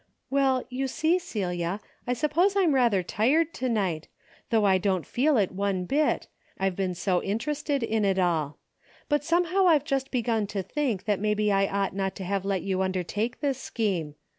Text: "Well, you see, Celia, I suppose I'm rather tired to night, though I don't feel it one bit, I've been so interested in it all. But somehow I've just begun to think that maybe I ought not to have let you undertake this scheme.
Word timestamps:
"Well, 0.31 0.63
you 0.71 0.87
see, 0.87 1.19
Celia, 1.19 1.79
I 2.07 2.13
suppose 2.13 2.55
I'm 2.55 2.73
rather 2.73 3.03
tired 3.03 3.53
to 3.53 3.69
night, 3.69 4.07
though 4.49 4.65
I 4.65 4.79
don't 4.79 5.05
feel 5.05 5.37
it 5.37 5.51
one 5.51 5.85
bit, 5.85 6.27
I've 6.59 6.75
been 6.75 6.95
so 6.95 7.21
interested 7.21 7.83
in 7.83 8.03
it 8.03 8.17
all. 8.17 8.57
But 9.09 9.23
somehow 9.23 9.67
I've 9.67 9.83
just 9.85 10.09
begun 10.09 10.47
to 10.47 10.63
think 10.63 11.05
that 11.05 11.19
maybe 11.19 11.51
I 11.51 11.67
ought 11.67 11.93
not 11.95 12.15
to 12.15 12.23
have 12.23 12.45
let 12.45 12.63
you 12.63 12.81
undertake 12.81 13.41
this 13.41 13.59
scheme. 13.61 14.15